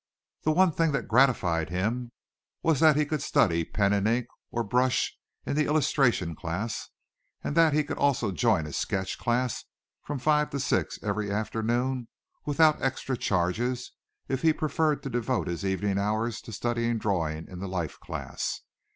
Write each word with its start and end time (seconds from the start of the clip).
The 0.41 0.51
one 0.51 0.71
thing 0.71 0.93
that 0.93 1.07
gratified 1.07 1.69
him 1.69 2.11
was 2.63 2.79
that 2.79 2.95
he 2.95 3.05
could 3.05 3.21
study 3.21 3.63
pen 3.63 3.93
and 3.93 4.07
ink 4.07 4.25
or 4.49 4.63
brush 4.63 5.15
in 5.45 5.55
the 5.55 5.67
illustration 5.67 6.35
class, 6.35 6.89
and 7.43 7.55
that 7.55 7.73
he 7.73 7.83
could 7.83 7.99
also 7.99 8.31
join 8.31 8.65
a 8.65 8.73
sketch 8.73 9.19
class 9.19 9.63
from 10.01 10.17
five 10.17 10.49
to 10.49 10.59
six 10.59 10.97
every 11.03 11.31
afternoon 11.31 12.07
without 12.47 12.81
extra 12.81 13.15
charges 13.15 13.91
if 14.27 14.41
he 14.41 14.53
preferred 14.53 15.03
to 15.03 15.09
devote 15.11 15.45
his 15.47 15.63
evening 15.63 15.99
hours 15.99 16.41
to 16.41 16.51
studying 16.51 16.97
drawing 16.97 17.47
in 17.47 17.59
the 17.59 17.67
life 17.67 17.99
class. 17.99 18.61